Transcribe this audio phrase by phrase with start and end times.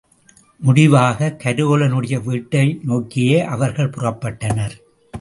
[0.59, 4.79] முடிவாகக் கரோலனுடைய வீட்டை நோக்கியே அவர்கள் புறப்பட்டனர்.